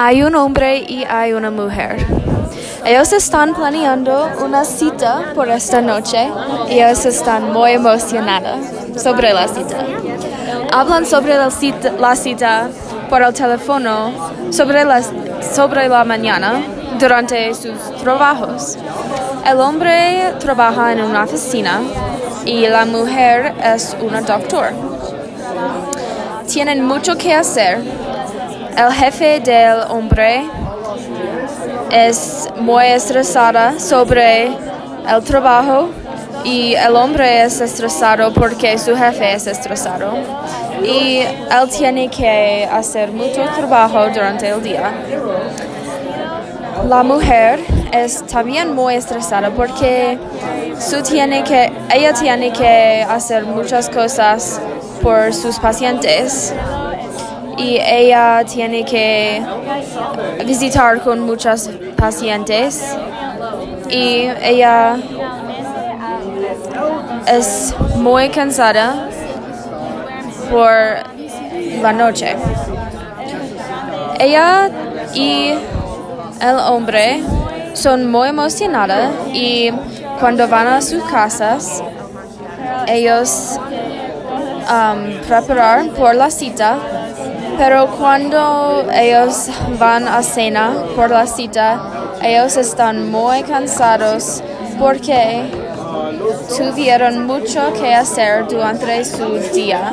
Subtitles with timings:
[0.00, 2.06] Hay un hombre y hay una mujer.
[2.84, 6.30] Ellos están planeando una cita por esta noche
[6.70, 8.60] y ellos están muy emocionados
[8.96, 9.84] sobre la cita.
[10.72, 12.70] Hablan sobre la cita, la cita
[13.10, 14.12] por el teléfono
[14.52, 16.62] sobre la, sobre la mañana
[17.00, 18.78] durante sus trabajos.
[19.44, 21.80] El hombre trabaja en una oficina
[22.44, 24.68] y la mujer es una doctor.
[26.46, 27.82] Tienen mucho que hacer.
[28.78, 30.48] El jefe del hombre
[31.90, 35.88] es muy estresada sobre el trabajo
[36.44, 40.12] y el hombre es estresado porque su jefe es estresado
[40.80, 44.92] y él tiene que hacer mucho trabajo durante el día.
[46.88, 47.58] La mujer
[47.90, 50.16] es también muy estresada porque
[51.92, 54.60] ella tiene que hacer muchas cosas
[55.02, 56.54] por sus pacientes
[57.58, 59.42] y ella tiene que
[60.46, 62.96] visitar con muchos pacientes
[63.90, 64.96] y ella
[67.26, 69.08] es muy cansada
[70.50, 70.70] por
[71.82, 72.36] la noche.
[74.18, 74.70] Ella
[75.14, 75.50] y
[76.40, 77.22] el hombre
[77.74, 79.70] son muy emocionados y
[80.18, 81.82] cuando van a sus casas
[82.86, 83.58] ellos
[84.68, 86.78] um, preparan por la cita
[87.58, 89.48] pero cuando ellos
[89.80, 91.80] van a cena por la cita,
[92.22, 94.42] ellos están muy cansados
[94.78, 95.50] porque
[96.56, 99.92] tuvieron mucho que hacer durante su día.